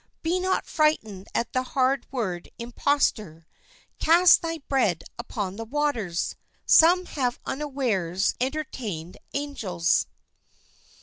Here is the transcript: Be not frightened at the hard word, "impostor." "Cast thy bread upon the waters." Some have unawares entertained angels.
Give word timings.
Be 0.23 0.39
not 0.39 0.65
frightened 0.65 1.27
at 1.35 1.53
the 1.53 1.61
hard 1.61 2.07
word, 2.11 2.49
"impostor." 2.57 3.45
"Cast 3.99 4.41
thy 4.41 4.57
bread 4.67 5.03
upon 5.19 5.57
the 5.57 5.63
waters." 5.63 6.35
Some 6.65 7.05
have 7.05 7.39
unawares 7.45 8.33
entertained 8.41 9.17
angels. 9.35 10.07